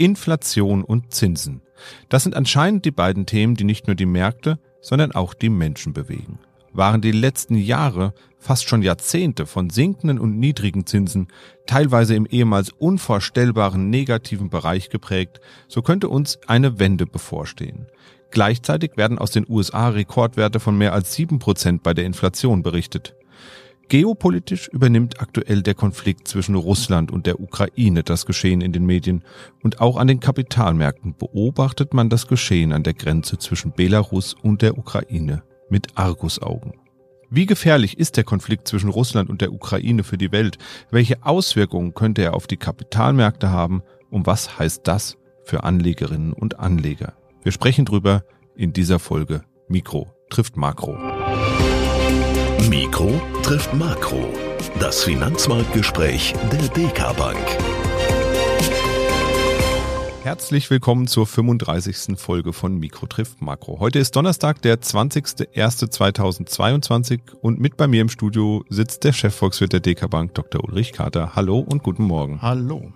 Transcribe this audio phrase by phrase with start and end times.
[0.00, 1.60] Inflation und Zinsen.
[2.08, 5.92] Das sind anscheinend die beiden Themen, die nicht nur die Märkte, sondern auch die Menschen
[5.92, 6.38] bewegen.
[6.72, 11.28] Waren die letzten Jahre, fast schon Jahrzehnte von sinkenden und niedrigen Zinsen,
[11.66, 17.86] teilweise im ehemals unvorstellbaren negativen Bereich geprägt, so könnte uns eine Wende bevorstehen.
[18.30, 23.16] Gleichzeitig werden aus den USA Rekordwerte von mehr als sieben Prozent bei der Inflation berichtet.
[23.90, 29.24] Geopolitisch übernimmt aktuell der Konflikt zwischen Russland und der Ukraine das Geschehen in den Medien
[29.64, 34.62] und auch an den Kapitalmärkten beobachtet man das Geschehen an der Grenze zwischen Belarus und
[34.62, 36.74] der Ukraine mit Argusaugen.
[37.30, 40.58] Wie gefährlich ist der Konflikt zwischen Russland und der Ukraine für die Welt?
[40.92, 43.82] Welche Auswirkungen könnte er auf die Kapitalmärkte haben?
[44.08, 47.14] Und was heißt das für Anlegerinnen und Anleger?
[47.42, 48.22] Wir sprechen drüber
[48.54, 50.96] in dieser Folge Mikro trifft Makro.
[52.68, 54.34] Mikro trifft Makro.
[54.78, 57.38] Das Finanzmarktgespräch der DK Bank.
[60.22, 62.18] Herzlich willkommen zur 35.
[62.18, 63.80] Folge von Mikro trifft Makro.
[63.80, 69.80] Heute ist Donnerstag, der 20.01.2022 und mit bei mir im Studio sitzt der Chefvolkswirt der
[69.80, 70.62] DK Bank, Dr.
[70.62, 71.34] Ulrich Kater.
[71.34, 72.42] Hallo und guten Morgen.
[72.42, 72.92] Hallo.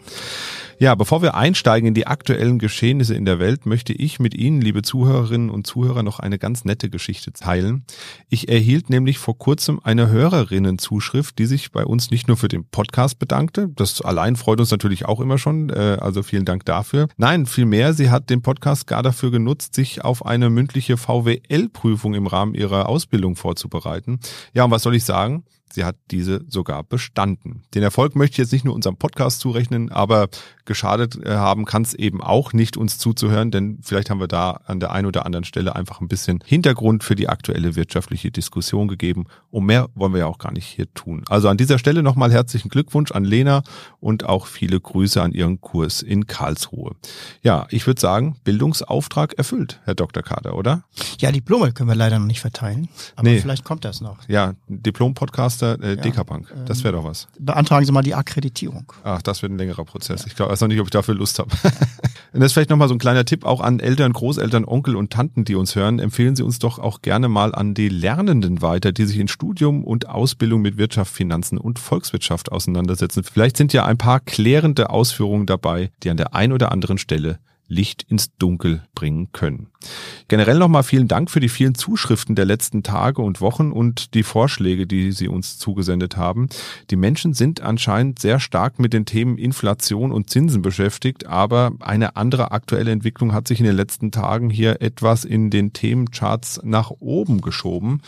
[0.78, 4.60] Ja, bevor wir einsteigen in die aktuellen Geschehnisse in der Welt, möchte ich mit Ihnen,
[4.60, 7.84] liebe Zuhörerinnen und Zuhörer, noch eine ganz nette Geschichte teilen.
[8.28, 12.68] Ich erhielt nämlich vor kurzem eine Hörerinnenzuschrift, die sich bei uns nicht nur für den
[12.68, 13.68] Podcast bedankte.
[13.76, 15.70] Das allein freut uns natürlich auch immer schon.
[15.70, 17.08] Äh, also vielen Dank dafür.
[17.16, 22.26] Nein, vielmehr, sie hat den Podcast gar dafür genutzt, sich auf eine mündliche VWL-Prüfung im
[22.26, 24.18] Rahmen ihrer Ausbildung vorzubereiten.
[24.52, 25.44] Ja, und was soll ich sagen?
[25.74, 27.64] Sie hat diese sogar bestanden.
[27.74, 30.28] Den Erfolg möchte ich jetzt nicht nur unserem Podcast zurechnen, aber
[30.66, 34.60] geschadet äh, haben kann es eben auch nicht, uns zuzuhören, denn vielleicht haben wir da
[34.66, 38.86] an der einen oder anderen Stelle einfach ein bisschen Hintergrund für die aktuelle wirtschaftliche Diskussion
[38.86, 39.24] gegeben.
[39.50, 41.24] Und mehr wollen wir ja auch gar nicht hier tun.
[41.28, 43.64] Also an dieser Stelle nochmal herzlichen Glückwunsch an Lena
[43.98, 46.94] und auch viele Grüße an ihren Kurs in Karlsruhe.
[47.42, 50.22] Ja, ich würde sagen, Bildungsauftrag erfüllt, Herr Dr.
[50.22, 50.84] Kader, oder?
[51.18, 53.40] Ja, Diplome können wir leider noch nicht verteilen, aber nee.
[53.40, 54.18] vielleicht kommt das noch.
[54.28, 57.28] Ja, Diplom-Podcaster äh, ja, Dekabank, das wäre doch was.
[57.38, 58.92] Beantragen Sie mal die Akkreditierung.
[59.02, 60.22] Ach, das wird ein längerer Prozess.
[60.22, 60.26] Ja.
[60.28, 61.50] Ich glaube, weiß noch nicht, ob ich dafür Lust habe.
[62.32, 65.12] und das ist vielleicht nochmal so ein kleiner Tipp auch an Eltern, Großeltern, Onkel und
[65.12, 65.98] Tanten, die uns hören.
[65.98, 69.84] Empfehlen Sie uns doch auch gerne mal an die Lernenden weiter, die sich in Studium
[69.84, 73.24] und Ausbildung mit Wirtschaft, Finanzen und Volkswirtschaft auseinandersetzen.
[73.24, 77.38] Vielleicht sind ja ein paar klärende Ausführungen dabei, die an der einen oder anderen Stelle
[77.68, 79.68] Licht ins Dunkel bringen können.
[80.28, 84.22] Generell nochmal vielen Dank für die vielen Zuschriften der letzten Tage und Wochen und die
[84.22, 86.48] Vorschläge, die Sie uns zugesendet haben.
[86.90, 92.16] Die Menschen sind anscheinend sehr stark mit den Themen Inflation und Zinsen beschäftigt, aber eine
[92.16, 96.90] andere aktuelle Entwicklung hat sich in den letzten Tagen hier etwas in den Themencharts nach
[97.00, 98.00] oben geschoben.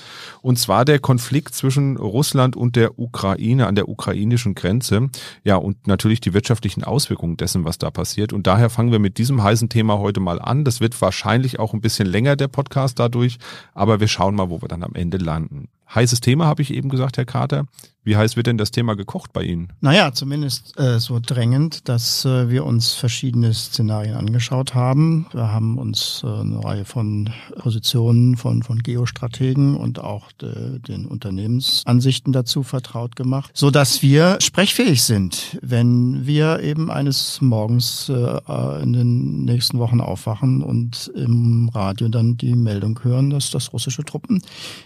[0.43, 5.11] Und zwar der Konflikt zwischen Russland und der Ukraine an der ukrainischen Grenze.
[5.45, 8.33] Ja, und natürlich die wirtschaftlichen Auswirkungen dessen, was da passiert.
[8.33, 10.65] Und daher fangen wir mit diesem heißen Thema heute mal an.
[10.65, 13.39] Das wird wahrscheinlich auch ein bisschen länger, der Podcast dadurch,
[13.75, 15.69] aber wir schauen mal, wo wir dann am Ende landen.
[15.95, 17.67] Heißes Thema, habe ich eben gesagt, Herr Kater.
[18.07, 19.73] Wie heiß wird denn das Thema gekocht bei Ihnen?
[19.81, 25.27] Naja, zumindest äh, so drängend, dass äh, wir uns verschiedene Szenarien angeschaut haben.
[25.33, 31.05] Wir haben uns äh, eine Reihe von Positionen von, von Geostrategen und auch de, den
[31.05, 38.83] Unternehmensansichten dazu vertraut gemacht, so dass wir sprechfähig sind, wenn wir eben eines Morgens äh,
[38.85, 44.05] in den nächsten Wochen aufwachen und im Radio dann die Meldung hören, dass das russische
[44.05, 44.43] Truppen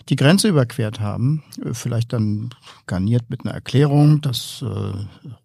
[0.08, 0.48] die Grenze
[0.90, 1.42] überquert haben.
[1.72, 2.50] Vielleicht dann
[2.86, 4.66] gar garniert mit einer Erklärung, dass äh,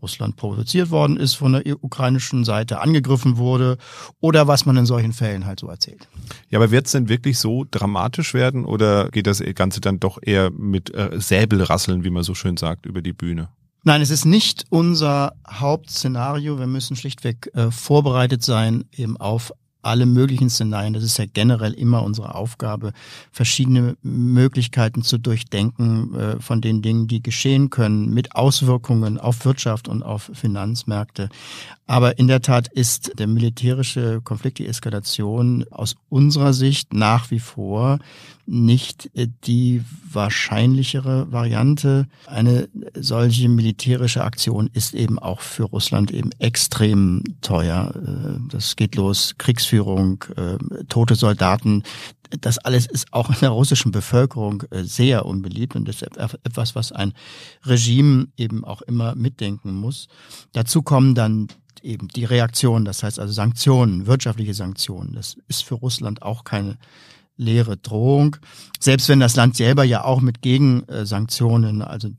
[0.02, 3.78] Russland provoziert worden ist, von der ukrainischen Seite angegriffen wurde
[4.20, 6.10] oder was man in solchen Fällen halt so erzählt.
[6.50, 10.18] Ja, aber wird es denn wirklich so dramatisch werden oder geht das Ganze dann doch
[10.22, 13.48] eher mit äh, Säbelrasseln, wie man so schön sagt, über die Bühne?
[13.84, 16.58] Nein, es ist nicht unser Hauptszenario.
[16.58, 19.54] Wir müssen schlichtweg äh, vorbereitet sein eben auf
[19.86, 20.94] alle möglichen Szenarien.
[20.94, 22.92] Das ist ja generell immer unsere Aufgabe,
[23.32, 29.88] verschiedene Möglichkeiten zu durchdenken äh, von den Dingen, die geschehen können, mit Auswirkungen auf Wirtschaft
[29.88, 31.30] und auf Finanzmärkte.
[31.88, 37.40] Aber in der Tat ist der militärische Konflikt, die Eskalation aus unserer Sicht nach wie
[37.40, 38.00] vor
[38.46, 42.08] nicht äh, die wahrscheinlichere Variante.
[42.28, 47.94] Eine solche militärische Aktion ist eben auch für Russland eben extrem teuer.
[47.96, 51.84] Äh, das geht los, Kriegsführung, äh, tote Soldaten.
[52.42, 57.14] Das alles ist auch in der russischen Bevölkerung sehr unbeliebt und ist etwas, was ein
[57.64, 60.08] Regime eben auch immer mitdenken muss.
[60.52, 61.48] Dazu kommen dann
[61.84, 65.14] eben die Reaktion, das heißt also Sanktionen, wirtschaftliche Sanktionen.
[65.14, 66.78] Das ist für Russland auch keine
[67.38, 68.38] leere Drohung.
[68.80, 72.10] Selbst wenn das Land selber ja auch mit Gegensanktionen, also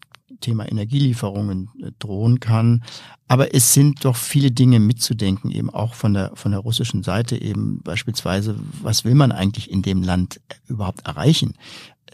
[0.40, 2.82] Thema Energielieferungen äh, drohen kann.
[3.28, 7.40] Aber es sind doch viele Dinge mitzudenken, eben auch von der, von der russischen Seite
[7.40, 11.54] eben beispielsweise, was will man eigentlich in dem Land überhaupt erreichen?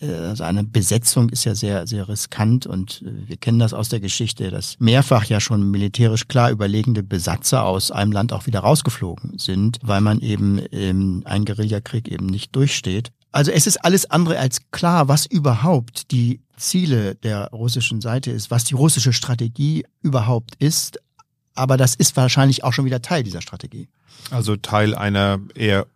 [0.03, 4.51] Also eine Besetzung ist ja sehr, sehr riskant und wir kennen das aus der Geschichte,
[4.51, 9.79] dass mehrfach ja schon militärisch klar überlegende Besatzer aus einem Land auch wieder rausgeflogen sind,
[9.83, 13.13] weil man eben ähm, einen Guerillakrieg eben nicht durchsteht.
[13.31, 18.51] Also es ist alles andere als klar, was überhaupt die Ziele der russischen Seite ist,
[18.51, 20.99] was die russische Strategie überhaupt ist.
[21.55, 23.89] Aber das ist wahrscheinlich auch schon wieder Teil dieser Strategie.
[24.31, 25.87] Also Teil einer eher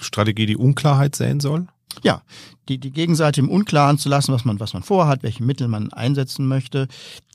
[0.00, 1.66] Strategie, die Unklarheit sehen soll?
[2.02, 2.22] Ja,
[2.68, 5.92] die, die Gegenseite im Unklaren zu lassen, was man, was man vorhat, welche Mittel man
[5.92, 6.88] einsetzen möchte.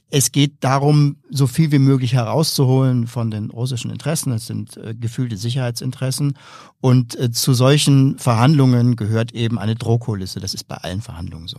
[0.09, 4.31] Es geht darum, so viel wie möglich herauszuholen von den russischen Interessen.
[4.31, 6.37] Es sind äh, gefühlte Sicherheitsinteressen.
[6.79, 10.39] Und äh, zu solchen Verhandlungen gehört eben eine Drohkulisse.
[10.39, 11.57] Das ist bei allen Verhandlungen so.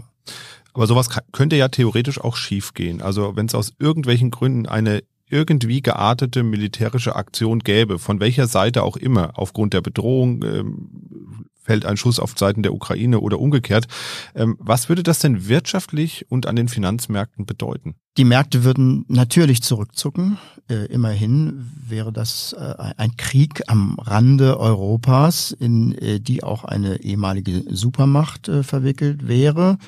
[0.73, 3.03] Aber sowas könnte ja theoretisch auch schiefgehen.
[3.03, 8.83] Also wenn es aus irgendwelchen Gründen eine irgendwie geartete militärische Aktion gäbe, von welcher Seite
[8.83, 13.87] auch immer, aufgrund der Bedrohung, ähm, fällt ein Schuss auf Seiten der Ukraine oder umgekehrt.
[14.35, 17.97] Ähm, was würde das denn wirtschaftlich und an den Finanzmärkten bedeuten?
[18.17, 20.39] Die Märkte würden natürlich zurückzucken.
[20.71, 27.03] Äh, immerhin wäre das äh, ein Krieg am Rande Europas, in äh, die auch eine
[27.03, 29.79] ehemalige Supermacht verwickelt wäre.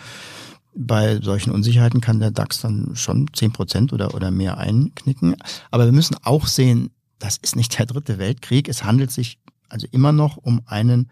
[0.75, 5.37] Bei solchen Unsicherheiten kann der DAX dann schon zehn Prozent oder, oder mehr einknicken.
[5.71, 8.69] Aber wir müssen auch sehen, das ist nicht der dritte Weltkrieg.
[8.69, 9.39] Es handelt sich
[9.69, 11.11] also immer noch um einen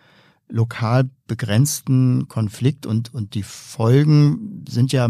[0.48, 5.08] lokal begrenzten Konflikt und, und die Folgen sind ja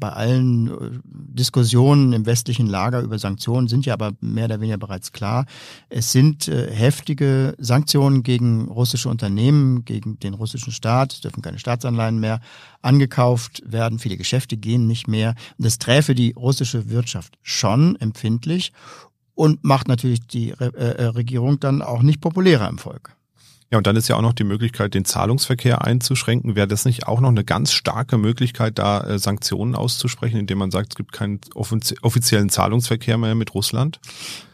[0.00, 4.78] bei allen äh, Diskussionen im westlichen Lager über Sanktionen sind ja aber mehr oder weniger
[4.78, 5.44] bereits klar.
[5.90, 11.12] Es sind äh, heftige Sanktionen gegen russische Unternehmen, gegen den russischen Staat.
[11.12, 12.40] Es dürfen keine Staatsanleihen mehr
[12.80, 13.98] angekauft werden.
[13.98, 15.34] Viele Geschäfte gehen nicht mehr.
[15.58, 18.72] Und das träfe die russische Wirtschaft schon empfindlich
[19.34, 23.14] und macht natürlich die Re äh, Regierung dann auch nicht populärer im Volk.
[23.72, 26.56] Ja, und dann ist ja auch noch die Möglichkeit, den Zahlungsverkehr einzuschränken.
[26.56, 30.72] Wäre das nicht auch noch eine ganz starke Möglichkeit, da äh, Sanktionen auszusprechen, indem man
[30.72, 34.00] sagt, es gibt keinen offiziellen Zahlungsverkehr mehr mit Russland?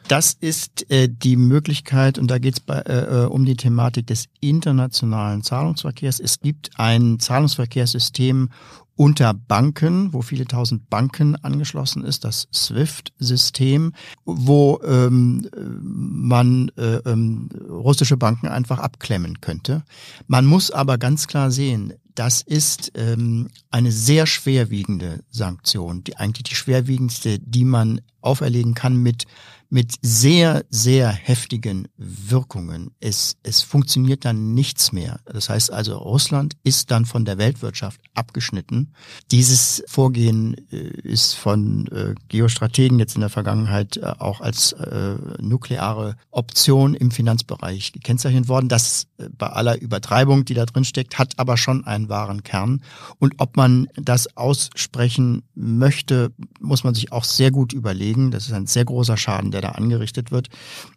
[0.08, 4.26] Das ist äh, die Möglichkeit, und da geht es äh, äh, um die Thematik des
[4.40, 6.20] internationalen Zahlungsverkehrs.
[6.20, 8.50] Es gibt ein Zahlungsverkehrssystem
[8.96, 13.92] unter Banken, wo viele tausend Banken angeschlossen ist, das SWIFT-System,
[14.24, 15.48] wo ähm,
[15.82, 19.84] man äh, ähm, russische Banken einfach abklemmen könnte.
[20.26, 26.44] Man muss aber ganz klar sehen, das ist ähm, eine sehr schwerwiegende Sanktion, die eigentlich
[26.44, 29.26] die schwerwiegendste, die man auferlegen kann mit
[29.68, 32.90] mit sehr, sehr heftigen Wirkungen.
[33.00, 35.20] Es, es funktioniert dann nichts mehr.
[35.24, 38.92] Das heißt also, Russland ist dann von der Weltwirtschaft abgeschnitten.
[39.30, 45.16] Dieses Vorgehen äh, ist von äh, Geostrategen jetzt in der Vergangenheit äh, auch als äh,
[45.40, 48.68] nukleare Option im Finanzbereich gekennzeichnet worden.
[48.68, 52.82] Das äh, bei aller Übertreibung, die da drin steckt, hat aber schon einen wahren Kern.
[53.18, 58.30] Und ob man das aussprechen möchte, muss man sich auch sehr gut überlegen.
[58.30, 60.48] Das ist ein sehr großer Schaden, der da angerichtet wird.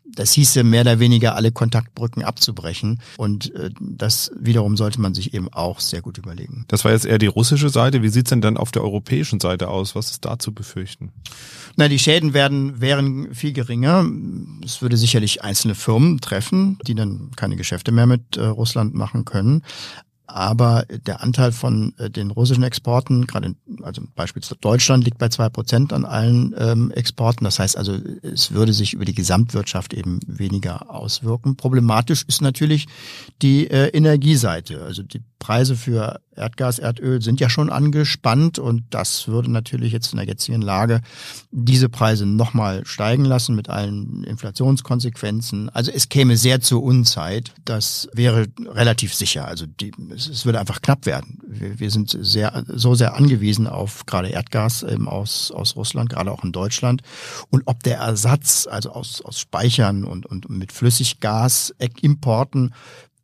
[0.06, 3.00] Das hieße mehr oder weniger alle Kontaktbrücken abzubrechen.
[3.18, 6.66] Und äh, das wiederum sollte man sich eben auch sehr gut überlegen.
[6.68, 8.02] Das war jetzt eher die russische Seite.
[8.02, 9.96] Wie sieht's denn dann auf der europäischen Seite aus?
[9.96, 11.12] Was ist da zu befürchten?
[11.76, 14.06] Na, die Schäden werden, wären viel geringer.
[14.66, 19.26] Es würde sicherlich einzelne Firmen treffen, die dann keine Geschäfte mehr mit äh, Russland machen
[19.26, 19.64] können
[20.30, 25.50] aber der Anteil von äh, den russischen Exporten, gerade also beispielsweise Deutschland liegt bei zwei
[25.50, 27.44] Prozent an allen ähm, Exporten.
[27.44, 31.56] Das heißt also, es würde sich über die Gesamtwirtschaft eben weniger auswirken.
[31.56, 32.88] Problematisch ist natürlich
[33.42, 34.84] die äh, Energieseite.
[34.84, 40.14] Also die Preise für Erdgas, Erdöl sind ja schon angespannt und das würde natürlich jetzt
[40.14, 41.02] in der jetzigen Lage
[41.50, 45.70] diese Preise nochmal steigen lassen mit allen Inflationskonsequenzen.
[45.70, 47.52] Also es käme sehr zur Unzeit.
[47.66, 49.48] Das wäre relativ sicher.
[49.48, 51.40] Also die, es würde einfach knapp werden.
[51.48, 56.32] Wir, wir sind sehr, so sehr angewiesen auf gerade Erdgas eben aus, aus Russland, gerade
[56.32, 57.02] auch in Deutschland.
[57.50, 62.72] Und ob der Ersatz, also aus, aus Speichern und, und mit Flüssiggasimporten,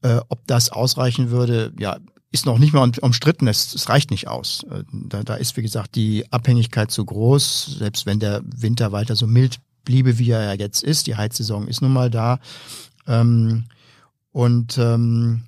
[0.06, 1.98] äh, ob das ausreichen würde, ja,
[2.36, 4.66] ist noch nicht mal umstritten, es, es reicht nicht aus.
[4.70, 9.16] Äh, da, da ist, wie gesagt, die Abhängigkeit zu groß, selbst wenn der Winter weiter
[9.16, 11.08] so mild bliebe, wie er jetzt ist.
[11.08, 12.40] Die Heizsaison ist nun mal da.
[13.08, 13.66] Ähm,
[14.34, 15.44] und ähm,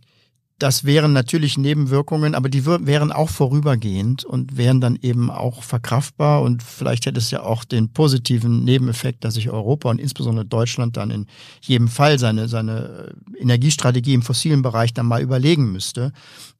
[0.59, 6.41] das wären natürlich Nebenwirkungen, aber die wären auch vorübergehend und wären dann eben auch verkraftbar
[6.41, 10.97] und vielleicht hätte es ja auch den positiven Nebeneffekt, dass sich Europa und insbesondere Deutschland
[10.97, 11.27] dann in
[11.61, 16.11] jedem Fall seine, seine Energiestrategie im fossilen Bereich dann mal überlegen müsste,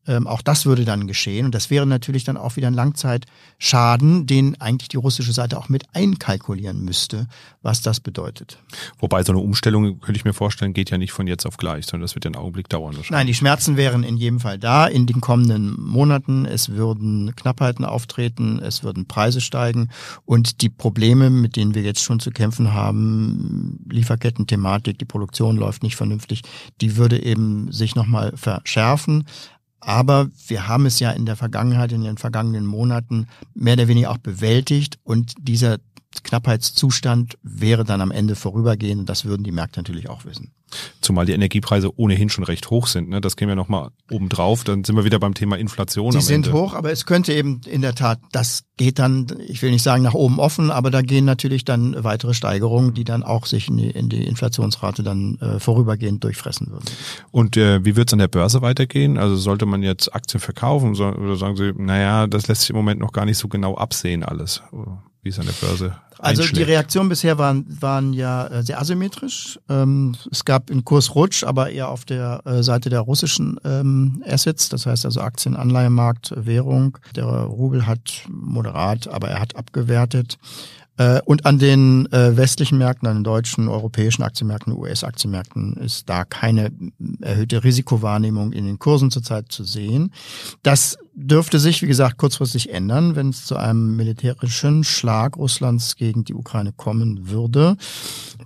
[0.07, 1.45] Ähm, auch das würde dann geschehen.
[1.45, 5.69] Und das wäre natürlich dann auch wieder ein Langzeitschaden, den eigentlich die russische Seite auch
[5.69, 7.27] mit einkalkulieren müsste,
[7.61, 8.57] was das bedeutet.
[8.99, 11.85] Wobei so eine Umstellung, könnte ich mir vorstellen, geht ja nicht von jetzt auf gleich,
[11.85, 12.95] sondern das wird ja einen Augenblick dauern.
[13.09, 16.45] Nein, die Schmerzen wären in jedem Fall da in den kommenden Monaten.
[16.45, 19.89] Es würden Knappheiten auftreten, es würden Preise steigen
[20.25, 25.83] und die Probleme, mit denen wir jetzt schon zu kämpfen haben, Lieferketten-Thematik, die Produktion läuft
[25.83, 26.41] nicht vernünftig,
[26.81, 29.25] die würde eben sich nochmal verschärfen.
[29.79, 34.11] Aber wir haben es ja in der Vergangenheit, in den vergangenen Monaten mehr oder weniger
[34.11, 34.99] auch bewältigt.
[35.03, 35.77] Und dieser
[36.23, 39.07] Knappheitszustand wäre dann am Ende vorübergehend.
[39.09, 40.51] Das würden die Märkte natürlich auch wissen.
[40.99, 43.07] Zumal die Energiepreise ohnehin schon recht hoch sind.
[43.07, 43.21] Ne?
[43.21, 44.65] Das käme ja nochmal oben drauf.
[44.65, 46.11] Dann sind wir wieder beim Thema Inflation.
[46.11, 46.57] Sie sind Ende.
[46.57, 50.03] hoch, aber es könnte eben in der Tat, das geht dann, ich will nicht sagen
[50.03, 53.77] nach oben offen, aber da gehen natürlich dann weitere Steigerungen, die dann auch sich in
[53.77, 56.85] die, in die Inflationsrate dann äh, vorübergehend durchfressen würden.
[57.31, 59.17] Und äh, wie wird es an der Börse weitergehen?
[59.17, 62.99] Also sollte man jetzt Aktien verkaufen oder sagen Sie, naja, das lässt sich im Moment
[62.99, 64.61] noch gar nicht so genau absehen alles?
[65.27, 69.59] Wie es an der Börse also die Reaktionen bisher waren, waren ja äh, sehr asymmetrisch.
[69.69, 74.69] Ähm, es gab einen Kursrutsch, aber eher auf der äh, Seite der russischen ähm, Assets,
[74.69, 76.97] das heißt also Aktien, Anleihemarkt, Währung.
[77.15, 80.37] Der Rubel hat moderat, aber er hat abgewertet.
[80.97, 86.25] Äh, und an den äh, westlichen Märkten, an den deutschen, europäischen Aktienmärkten, US-Aktienmärkten ist da
[86.25, 86.71] keine
[87.21, 90.11] erhöhte Risikowahrnehmung in den Kursen zurzeit zu sehen.
[90.63, 96.23] Das dürfte sich, wie gesagt, kurzfristig ändern, wenn es zu einem militärischen Schlag Russlands gegen
[96.23, 97.77] die Ukraine kommen würde.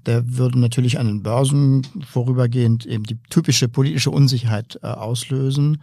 [0.06, 5.82] Der würde natürlich an den Börsen vorübergehend eben die typische politische Unsicherheit äh, auslösen.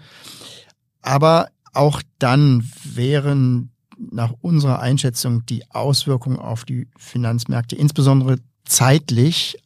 [1.00, 9.58] Aber auch dann wären nach unserer Einschätzung die Auswirkungen auf die Finanzmärkte, insbesondere zeitlich,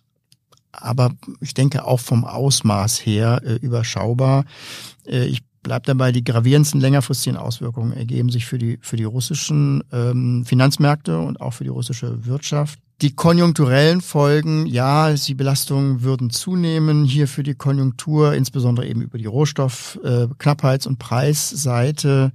[0.73, 4.45] aber ich denke auch vom Ausmaß her äh, überschaubar.
[5.07, 9.85] Äh, ich bleibe dabei, die gravierendsten längerfristigen Auswirkungen ergeben sich für die, für die russischen
[9.93, 12.79] ähm, Finanzmärkte und auch für die russische Wirtschaft.
[13.01, 19.19] Die konjunkturellen Folgen, ja, die Belastungen würden zunehmen hier für die Konjunktur, insbesondere eben über
[19.19, 22.33] die Rohstoffknappheits- äh, und Preisseite.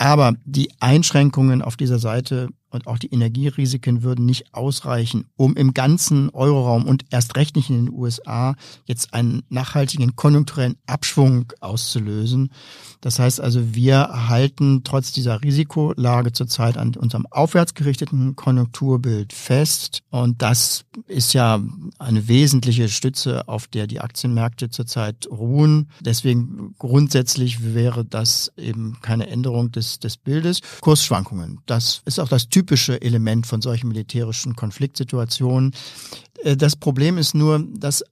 [0.00, 5.74] Aber die Einschränkungen auf dieser Seite und auch die Energierisiken würden nicht ausreichen, um im
[5.74, 8.54] ganzen Euroraum und erst recht nicht in den USA
[8.86, 12.50] jetzt einen nachhaltigen konjunkturellen Abschwung auszulösen.
[13.00, 20.02] Das heißt also, wir halten trotz dieser Risikolage zurzeit an unserem aufwärtsgerichteten Konjunkturbild fest.
[20.10, 21.60] Und das ist ja
[21.98, 25.88] eine wesentliche Stütze, auf der die Aktienmärkte zurzeit ruhen.
[26.00, 30.60] Deswegen grundsätzlich wäre das eben keine Änderung des, des Bildes.
[30.80, 35.72] Kursschwankungen, das ist auch das typische Element von solchen militärischen Konfliktsituationen.
[36.42, 38.04] Äh, das Problem ist nur, dass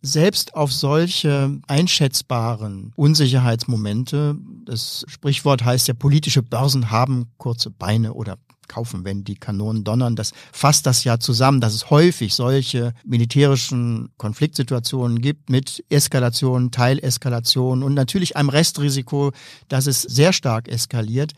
[0.00, 8.38] selbst auf solche einschätzbaren Unsicherheitsmomente, das Sprichwort heißt ja, politische Börsen haben kurze Beine oder
[8.68, 10.14] kaufen, wenn die Kanonen donnern.
[10.14, 17.82] Das fasst das ja zusammen, dass es häufig solche militärischen Konfliktsituationen gibt mit Eskalation, Teileskalation
[17.82, 19.32] und natürlich einem Restrisiko,
[19.68, 21.32] dass es sehr stark eskaliert.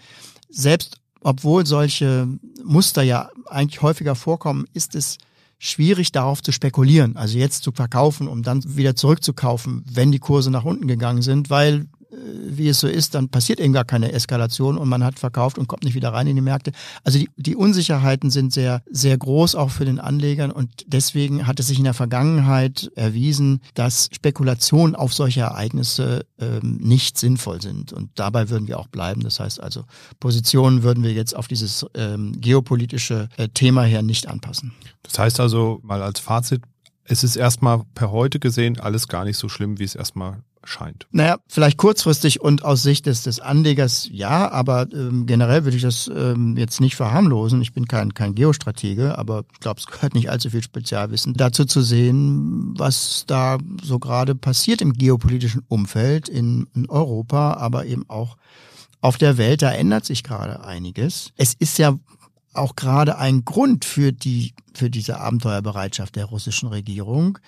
[0.51, 2.29] Selbst obwohl solche
[2.65, 5.19] Muster ja eigentlich häufiger vorkommen, ist es
[5.59, 10.51] schwierig darauf zu spekulieren, also jetzt zu verkaufen, um dann wieder zurückzukaufen, wenn die Kurse
[10.51, 14.79] nach unten gegangen sind, weil wie es so ist, dann passiert eben gar keine Eskalation
[14.79, 16.73] und man hat verkauft und kommt nicht wieder rein in die Märkte.
[17.05, 21.61] Also die, die Unsicherheiten sind sehr, sehr groß, auch für den Anlegern und deswegen hat
[21.61, 27.93] es sich in der Vergangenheit erwiesen, dass Spekulationen auf solche Ereignisse ähm, nicht sinnvoll sind
[27.93, 29.23] und dabei würden wir auch bleiben.
[29.23, 29.85] Das heißt also,
[30.19, 34.73] Positionen würden wir jetzt auf dieses ähm, geopolitische äh, Thema her nicht anpassen.
[35.03, 36.63] Das heißt also mal als Fazit,
[37.05, 41.07] es ist erstmal per heute gesehen alles gar nicht so schlimm, wie es erstmal scheint.
[41.11, 45.83] Naja, vielleicht kurzfristig und aus Sicht des, des Anlegers ja, aber ähm, generell würde ich
[45.83, 47.63] das ähm, jetzt nicht verharmlosen.
[47.63, 51.65] Ich bin kein, kein Geostratege, aber ich glaube, es gehört nicht allzu viel Spezialwissen dazu
[51.65, 58.09] zu sehen, was da so gerade passiert im geopolitischen Umfeld in, in Europa, aber eben
[58.09, 58.37] auch
[59.01, 59.63] auf der Welt.
[59.63, 61.33] Da ändert sich gerade einiges.
[61.37, 61.99] Es ist ja
[62.53, 67.39] auch gerade ein Grund für die für diese Abenteuerbereitschaft der russischen Regierung,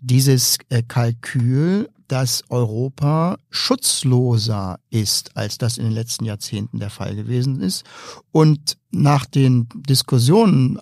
[0.00, 7.14] dieses äh, Kalkül, dass Europa schutzloser ist, als das in den letzten Jahrzehnten der Fall
[7.14, 7.84] gewesen ist.
[8.32, 10.78] Und nach den Diskussionen,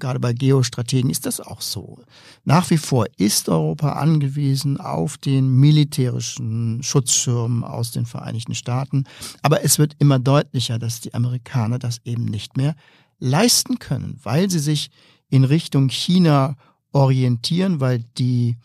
[0.00, 2.00] gerade bei Geostrategen, ist das auch so.
[2.44, 9.04] Nach wie vor ist Europa angewiesen auf den militärischen Schutzschirm aus den Vereinigten Staaten.
[9.42, 12.74] Aber es wird immer deutlicher, dass die Amerikaner das eben nicht mehr
[13.20, 14.90] leisten können, weil sie sich
[15.28, 16.56] in Richtung China
[16.92, 18.56] orientieren, weil die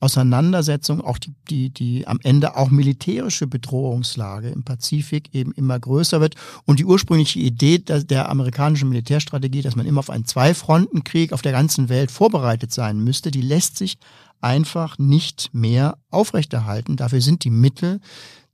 [0.00, 6.20] Auseinandersetzung, auch die, die, die am Ende auch militärische Bedrohungslage im Pazifik eben immer größer
[6.20, 6.36] wird.
[6.64, 11.42] Und die ursprüngliche Idee der, der amerikanischen Militärstrategie, dass man immer auf einen Zwei-Fronten-Krieg auf
[11.42, 13.98] der ganzen Welt vorbereitet sein müsste, die lässt sich
[14.40, 16.96] einfach nicht mehr aufrechterhalten.
[16.96, 18.00] Dafür sind die Mittel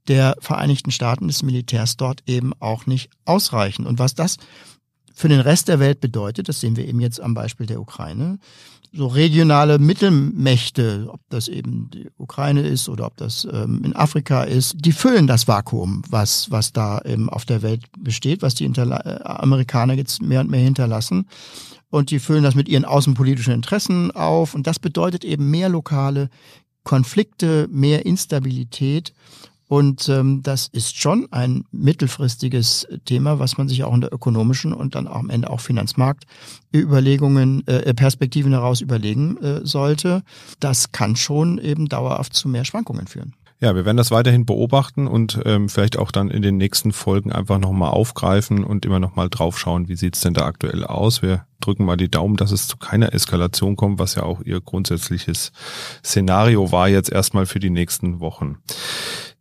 [0.07, 3.87] der Vereinigten Staaten des Militärs dort eben auch nicht ausreichend.
[3.87, 4.37] Und was das
[5.15, 8.37] für den Rest der Welt bedeutet, das sehen wir eben jetzt am Beispiel der Ukraine,
[8.93, 14.43] so regionale Mittelmächte, ob das eben die Ukraine ist oder ob das ähm, in Afrika
[14.43, 18.65] ist, die füllen das Vakuum, was, was da eben auf der Welt besteht, was die
[18.65, 21.27] Interla äh, Amerikaner jetzt mehr und mehr hinterlassen.
[21.89, 24.53] Und die füllen das mit ihren außenpolitischen Interessen auf.
[24.53, 26.29] Und das bedeutet eben mehr lokale
[26.83, 29.13] Konflikte, mehr Instabilität.
[29.67, 34.73] Und ähm, das ist schon ein mittelfristiges Thema, was man sich auch in der ökonomischen
[34.73, 40.23] und dann auch am Ende auch Finanzmarktüberlegungen, äh, Perspektiven heraus überlegen äh, sollte.
[40.59, 43.33] Das kann schon eben dauerhaft zu mehr Schwankungen führen.
[43.61, 47.31] Ja, wir werden das weiterhin beobachten und ähm, vielleicht auch dann in den nächsten Folgen
[47.31, 51.21] einfach nochmal aufgreifen und immer nochmal draufschauen, wie sieht's denn da aktuell aus.
[51.21, 54.59] Wir drücken mal die Daumen, dass es zu keiner Eskalation kommt, was ja auch Ihr
[54.59, 55.53] grundsätzliches
[56.03, 58.57] Szenario war jetzt erstmal für die nächsten Wochen.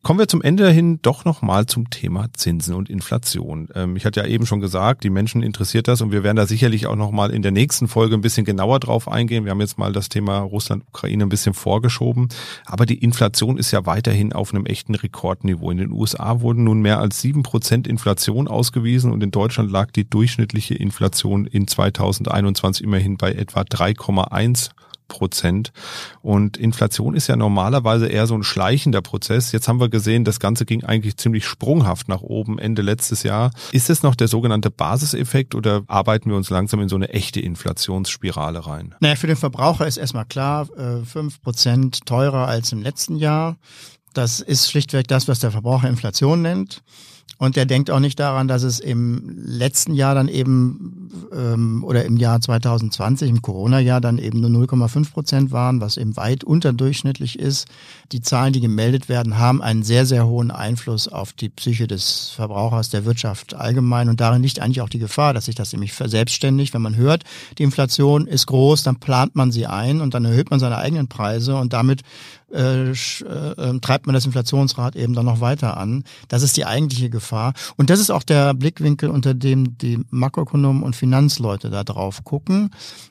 [0.04, 3.68] Kommen wir zum Ende hin doch nochmal zum Thema Zinsen und Inflation.
[3.74, 6.46] Ähm, ich hatte ja eben schon gesagt, die Menschen interessiert das und wir werden da
[6.46, 9.44] sicherlich auch nochmal in der nächsten Folge ein bisschen genauer drauf eingehen.
[9.44, 12.28] Wir haben jetzt mal das Thema Russland-Ukraine ein bisschen vorgeschoben.
[12.66, 15.70] Aber die Inflation ist ja weiterhin auf einem echten Rekordniveau.
[15.70, 19.90] In den USA wurden nun mehr als sieben Prozent Inflation ausgewiesen und in Deutschland lag
[19.90, 24.68] die durchschnittliche Inflation in 2021 immerhin bei etwa 3,1
[25.14, 25.72] Prozent.
[26.22, 29.52] Und Inflation ist ja normalerweise eher so ein schleichender Prozess.
[29.52, 33.52] Jetzt haben wir gesehen, das Ganze ging eigentlich ziemlich sprunghaft nach oben Ende letztes Jahr.
[33.70, 37.40] Ist es noch der sogenannte Basiseffekt oder arbeiten wir uns langsam in so eine echte
[37.40, 38.96] Inflationsspirale rein?
[38.98, 43.56] Naja, für den Verbraucher ist erstmal klar, äh, fünf Prozent teurer als im letzten Jahr.
[44.14, 46.82] Das ist schlichtweg das, was der Verbraucher Inflation nennt.
[47.38, 52.04] Und der denkt auch nicht daran, dass es im letzten Jahr dann eben ähm, oder
[52.04, 57.38] im Jahr 2020, im Corona-Jahr dann eben nur 0,5 Prozent waren, was eben weit unterdurchschnittlich
[57.38, 57.66] ist.
[58.12, 62.30] Die Zahlen, die gemeldet werden, haben einen sehr, sehr hohen Einfluss auf die Psyche des
[62.30, 64.08] Verbrauchers, der Wirtschaft allgemein.
[64.08, 66.72] Und darin liegt eigentlich auch die Gefahr, dass sich das nämlich verselbstständigt.
[66.72, 67.24] Wenn man hört,
[67.58, 71.08] die Inflation ist groß, dann plant man sie ein und dann erhöht man seine eigenen
[71.08, 72.02] Preise und damit
[72.54, 72.94] äh, äh,
[73.58, 76.04] ähm, treibt man das Inflationsrad eben dann noch weiter an.
[76.28, 77.54] Das ist die eigentliche Gefahr.
[77.76, 82.70] Und das ist auch der Blickwinkel, unter dem die Makroökonomen und Finanzleute da drauf gucken.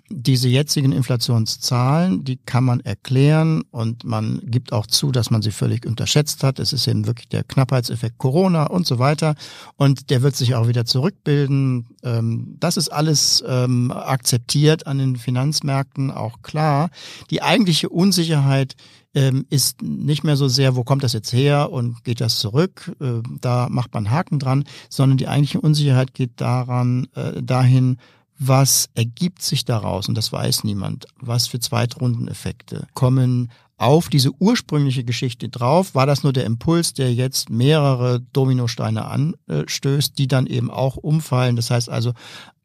[0.10, 5.52] Diese jetzigen Inflationszahlen, die kann man erklären und man gibt auch zu, dass man sie
[5.52, 6.60] völlig unterschätzt hat.
[6.60, 9.36] Es ist eben wirklich der Knappheitseffekt Corona und so weiter.
[9.78, 11.88] Und der wird sich auch wieder zurückbilden.
[12.04, 16.90] Ähm, das ist alles ähm, akzeptiert an den Finanzmärkten, auch klar.
[17.32, 18.76] Die eigentliche Unsicherheit
[19.14, 22.92] ähm, ist nicht mehr so sehr, wo kommt das jetzt her und geht das zurück,
[23.00, 27.98] äh, da macht man Haken dran, sondern die eigentliche Unsicherheit geht daran, äh, dahin,
[28.40, 35.04] was ergibt sich daraus, und das weiß niemand, was für Zweitrundeneffekte kommen auf diese ursprüngliche
[35.04, 35.94] Geschichte drauf.
[35.94, 41.56] War das nur der Impuls, der jetzt mehrere Dominosteine anstößt, die dann eben auch umfallen?
[41.56, 42.14] Das heißt also,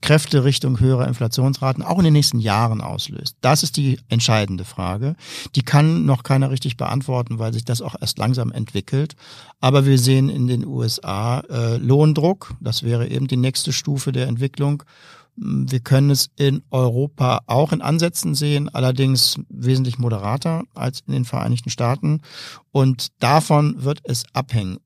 [0.01, 3.37] Kräfte Richtung höherer Inflationsraten auch in den nächsten Jahren auslöst?
[3.41, 5.17] Das ist die entscheidende Frage.
[5.55, 9.17] Die kann noch keiner richtig beantworten, weil sich das auch erst langsam entwickelt.
[9.61, 12.55] Aber wir sehen in den USA äh, Lohndruck.
[12.61, 14.85] Das wäre eben die nächste Stufe der Entwicklung.
[15.41, 21.25] Wir können es in Europa auch in Ansätzen sehen, allerdings wesentlich moderater als in den
[21.25, 22.23] Vereinigten Staaten.
[22.73, 24.79] Und davon wird es abhängen.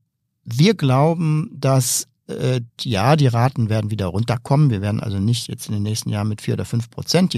[0.45, 4.71] Wir glauben, dass äh, ja, die Raten werden wieder runterkommen.
[4.71, 7.37] Wir werden also nicht jetzt in den nächsten Jahren mit vier oder fünf Prozent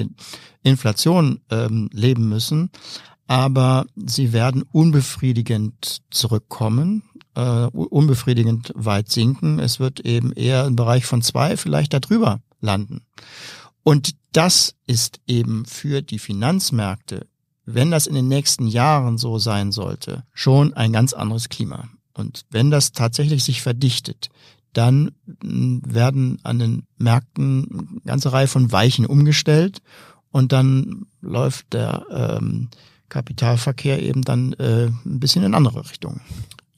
[0.63, 2.71] Inflation ähm, leben müssen,
[3.27, 7.03] aber sie werden unbefriedigend zurückkommen,
[7.35, 9.59] äh, unbefriedigend weit sinken.
[9.59, 13.03] Es wird eben eher im Bereich von zwei, vielleicht darüber landen.
[13.83, 17.27] Und das ist eben für die Finanzmärkte,
[17.67, 21.89] wenn das in den nächsten Jahren so sein sollte, schon ein ganz anderes Klima.
[22.15, 24.29] Und wenn das tatsächlich sich verdichtet,
[24.75, 29.81] dann hm, werden an den Märkten eine ganze Reihe von Weichen umgestellt
[30.31, 32.69] und dann läuft der ähm,
[33.09, 36.21] Kapitalverkehr eben dann äh, ein bisschen in andere Richtungen.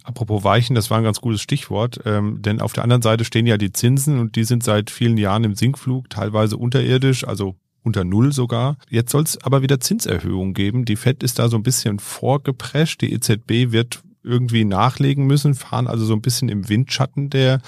[0.04, 3.46] Apropos Weichen, das war ein ganz gutes Stichwort, ähm, denn auf der anderen Seite stehen
[3.46, 8.04] ja die Zinsen und die sind seit vielen Jahren im Sinkflug, teilweise unterirdisch, also unter
[8.04, 8.76] Null sogar.
[8.90, 10.84] Jetzt soll es aber wieder Zinserhöhungen geben.
[10.84, 13.00] Die Fed ist da so ein bisschen vorgeprescht.
[13.00, 17.60] Die EZB wird irgendwie nachlegen müssen, fahren also so ein bisschen im Windschatten der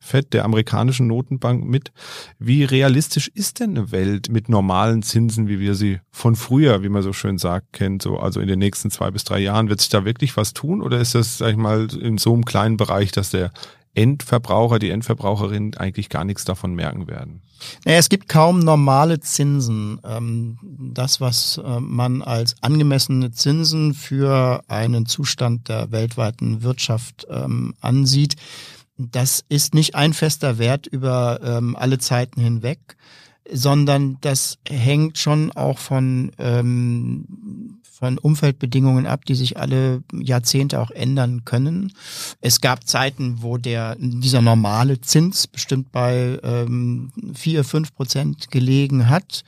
[0.00, 1.90] Fed, der amerikanischen Notenbank mit.
[2.38, 6.90] Wie realistisch ist denn eine Welt mit normalen Zinsen, wie wir sie von früher, wie
[6.90, 9.68] man so schön sagt, kennt, so also in den nächsten zwei bis drei Jahren?
[9.68, 12.44] Wird sich da wirklich was tun oder ist das, sag ich mal, in so einem
[12.44, 13.50] kleinen Bereich, dass der
[13.94, 17.42] Endverbraucher, die Endverbraucherin eigentlich gar nichts davon merken werden?
[17.84, 20.00] Naja, es gibt kaum normale Zinsen.
[20.04, 20.58] Ähm,
[20.92, 28.36] das, was äh, man als angemessene Zinsen für einen Zustand der weltweiten Wirtschaft ähm, ansieht,
[28.96, 32.96] das ist nicht ein fester Wert über ähm, alle Zeiten hinweg,
[33.50, 40.90] sondern das hängt schon auch von, ähm, von Umfeldbedingungen ab, die sich alle Jahrzehnte auch
[40.90, 41.92] ändern können.
[42.40, 49.08] Es gab Zeiten, wo der dieser normale Zins bestimmt bei ähm, vier fünf Prozent gelegen
[49.08, 49.44] hat.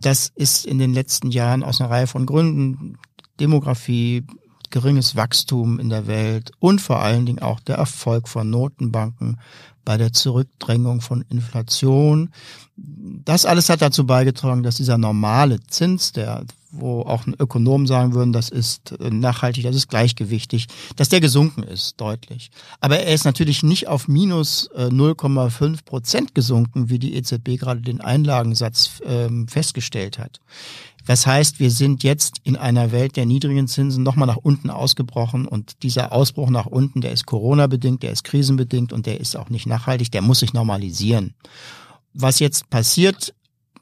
[0.00, 2.98] Das ist in den letzten Jahren aus einer Reihe von Gründen
[3.38, 4.24] Demografie,
[4.70, 9.38] geringes Wachstum in der Welt und vor allen Dingen auch der Erfolg von Notenbanken
[9.84, 12.30] bei der Zurückdrängung von Inflation.
[12.76, 18.14] Das alles hat dazu beigetragen, dass dieser normale Zins, der wo auch ein Ökonom sagen
[18.14, 22.50] würden, das ist nachhaltig, das ist gleichgewichtig, dass der gesunken ist, deutlich.
[22.80, 27.80] Aber er ist natürlich nicht auf minus 0,5 äh, Prozent gesunken, wie die EZB gerade
[27.80, 30.40] den Einlagensatz ähm, festgestellt hat.
[31.06, 35.46] Das heißt, wir sind jetzt in einer Welt der niedrigen Zinsen nochmal nach unten ausgebrochen
[35.46, 39.50] und dieser Ausbruch nach unten, der ist Corona-bedingt, der ist krisenbedingt und der ist auch
[39.50, 41.34] nicht nachhaltig, der muss sich normalisieren.
[42.12, 43.34] Was jetzt passiert,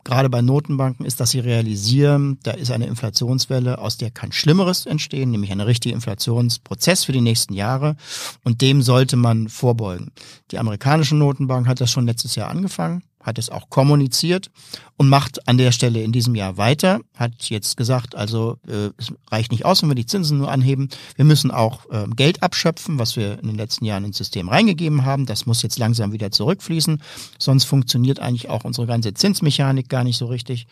[0.04, 4.86] gerade bei Notenbanken, ist, dass sie realisieren, da ist eine Inflationswelle, aus der kann Schlimmeres
[4.86, 7.96] entstehen, nämlich ein richtiger Inflationsprozess für die nächsten Jahre.
[8.44, 10.12] Und dem sollte man vorbeugen.
[10.50, 14.50] Die amerikanische Notenbank hat das schon letztes Jahr angefangen hat es auch kommuniziert
[14.96, 19.12] und macht an der Stelle in diesem Jahr weiter, hat jetzt gesagt, also äh, es
[19.30, 20.88] reicht nicht aus, wenn wir die Zinsen nur anheben.
[21.14, 25.04] Wir müssen auch äh, Geld abschöpfen, was wir in den letzten Jahren ins System reingegeben
[25.04, 25.26] haben.
[25.26, 27.00] Das muss jetzt langsam wieder zurückfließen,
[27.38, 30.66] sonst funktioniert eigentlich auch unsere ganze Zinsmechanik gar nicht so richtig.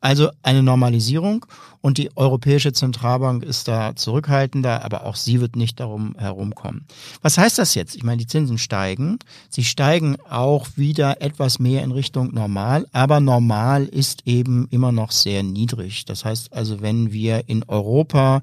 [0.00, 1.44] Also eine Normalisierung
[1.80, 6.86] und die Europäische Zentralbank ist da zurückhaltender, aber auch sie wird nicht darum herumkommen.
[7.20, 7.96] Was heißt das jetzt?
[7.96, 9.18] Ich meine, die Zinsen steigen.
[9.50, 15.10] Sie steigen auch wieder etwas mehr in Richtung normal, aber normal ist eben immer noch
[15.10, 16.04] sehr niedrig.
[16.04, 18.42] Das heißt also, wenn wir in Europa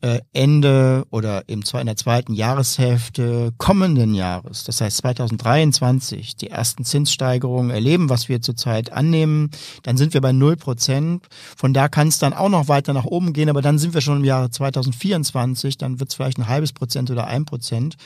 [0.00, 6.84] äh, Ende oder im, in der zweiten Jahreshälfte kommenden Jahres, das heißt 2023, die ersten
[6.84, 9.50] Zinssteigerungen erleben, was wir zurzeit annehmen,
[9.82, 11.26] dann sind wir bei null Prozent.
[11.56, 14.00] Von da kann es dann auch noch weiter nach oben gehen, aber dann sind wir
[14.00, 17.96] schon im Jahre 2024, dann wird es vielleicht ein halbes Prozent oder ein Prozent.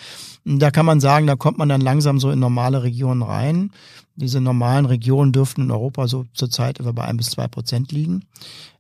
[0.45, 3.71] Da kann man sagen, da kommt man dann langsam so in normale Regionen rein.
[4.15, 8.25] Diese normalen Regionen dürften in Europa so zurzeit etwa bei ein bis zwei Prozent liegen.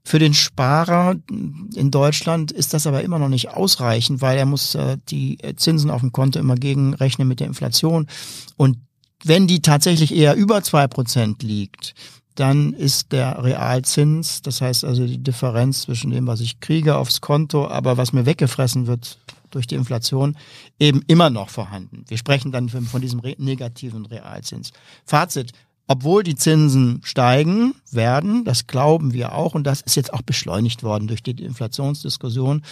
[0.04, 4.74] Für den Sparer in Deutschland ist das aber immer noch nicht ausreichend, weil er muss
[4.74, 8.08] äh, die Zinsen auf dem Konto immer gegenrechnen mit der Inflation.
[8.56, 8.78] Und
[9.24, 11.94] wenn die tatsächlich eher über zwei Prozent liegt,
[12.34, 17.20] dann ist der Realzins, das heißt also die Differenz zwischen dem, was ich kriege aufs
[17.20, 19.18] Konto, aber was mir weggefressen wird
[19.54, 20.36] durch die Inflation,
[20.78, 22.04] eben immer noch vorhanden.
[22.08, 24.72] Wir sprechen dann von diesem negativen Realzins.
[25.04, 25.52] Fazit,
[25.86, 30.82] obwohl die Zinsen steigen werden, das glauben wir auch, und das ist jetzt auch beschleunigt
[30.82, 32.62] worden durch die Inflationsdiskussion,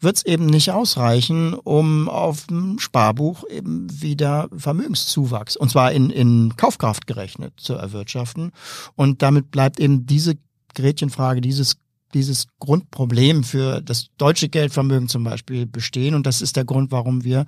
[0.00, 6.10] wird es eben nicht ausreichen, um auf dem Sparbuch eben wieder Vermögenszuwachs, und zwar in,
[6.10, 8.52] in Kaufkraft gerechnet, zu erwirtschaften.
[8.96, 10.36] Und damit bleibt eben diese
[10.74, 11.76] Gretchenfrage, dieses
[12.14, 16.14] dieses Grundproblem für das deutsche Geldvermögen zum Beispiel bestehen.
[16.14, 17.46] Und das ist der Grund, warum wir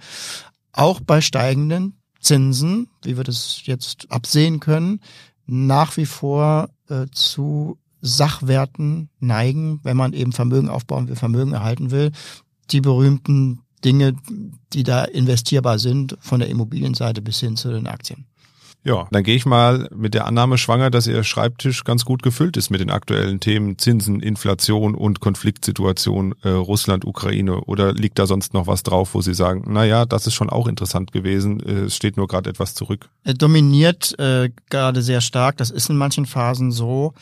[0.73, 5.01] auch bei steigenden Zinsen, wie wir das jetzt absehen können,
[5.47, 11.91] nach wie vor äh, zu Sachwerten neigen, wenn man eben Vermögen aufbauen will, Vermögen erhalten
[11.91, 12.13] will.
[12.71, 14.17] Die berühmten Dinge,
[14.73, 18.27] die da investierbar sind, von der Immobilienseite bis hin zu den Aktien.
[18.87, 22.57] Ja, dann gehe ich mal mit der Annahme schwanger, dass Ihr Schreibtisch ganz gut gefüllt
[22.57, 27.63] ist mit den aktuellen Themen Zinsen, Inflation und Konfliktsituation äh, Russland, Ukraine.
[27.63, 30.51] Oder liegt da sonst noch was drauf, wo Sie sagen, na ja, das ist schon
[30.51, 33.09] auch interessant gewesen, äh, es steht nur gerade etwas zurück?
[33.25, 37.13] Er dominiert äh, gerade sehr stark, das ist in manchen Phasen so.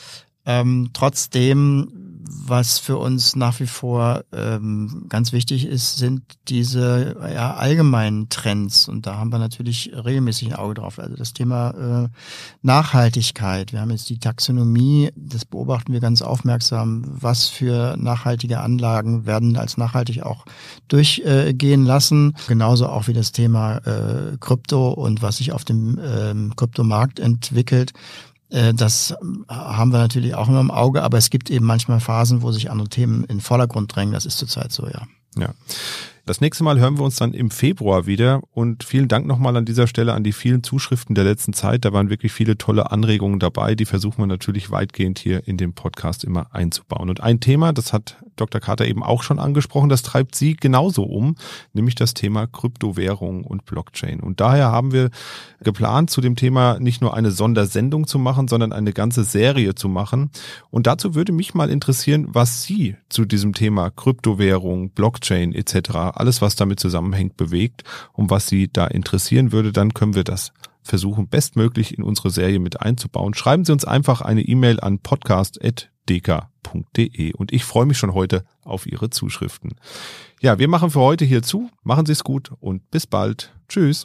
[0.44, 7.54] Ähm, trotzdem was für uns nach wie vor ähm, ganz wichtig ist, sind diese ja,
[7.54, 8.88] allgemeinen Trends.
[8.88, 10.98] Und da haben wir natürlich regelmäßig ein Auge drauf.
[10.98, 12.08] Also das Thema äh,
[12.62, 13.72] Nachhaltigkeit.
[13.72, 17.04] Wir haben jetzt die Taxonomie, das beobachten wir ganz aufmerksam.
[17.06, 20.44] Was für nachhaltige Anlagen werden als nachhaltig auch
[20.88, 22.34] durchgehen lassen.
[22.48, 27.92] Genauso auch wie das Thema äh, Krypto und was sich auf dem ähm, Kryptomarkt entwickelt.
[28.50, 29.14] Äh, das
[29.48, 32.70] haben wir natürlich auch immer im Auge, aber es gibt eben manchmal Phasen, wo sich
[32.70, 34.14] andere Themen in Vordergrund drängen.
[34.14, 35.02] Das ist zurzeit so, ja.
[35.36, 35.50] Ja.
[36.26, 39.66] Das nächste Mal hören wir uns dann im Februar wieder und vielen Dank nochmal an
[39.66, 41.84] dieser Stelle an die vielen Zuschriften der letzten Zeit.
[41.84, 43.74] Da waren wirklich viele tolle Anregungen dabei.
[43.74, 47.10] Die versuchen wir natürlich weitgehend hier in den Podcast immer einzubauen.
[47.10, 48.60] Und ein Thema, das hat Dr.
[48.60, 51.36] Carter eben auch schon angesprochen, das treibt Sie genauso um,
[51.72, 54.20] nämlich das Thema Kryptowährung und Blockchain.
[54.20, 55.10] Und daher haben wir
[55.62, 59.88] geplant, zu dem Thema nicht nur eine Sondersendung zu machen, sondern eine ganze Serie zu
[59.88, 60.30] machen.
[60.70, 66.42] Und dazu würde mich mal interessieren, was Sie zu diesem Thema Kryptowährung, Blockchain etc., alles
[66.42, 71.28] was damit zusammenhängt, bewegt und was Sie da interessieren würde, dann können wir das versuchen,
[71.28, 73.34] bestmöglich in unsere Serie mit einzubauen.
[73.34, 78.86] Schreiben Sie uns einfach eine E-Mail an podcast.dk.de und ich freue mich schon heute auf
[78.86, 79.74] Ihre Zuschriften.
[80.40, 81.70] Ja, wir machen für heute hier zu.
[81.82, 83.52] Machen Sie es gut und bis bald.
[83.68, 84.04] Tschüss.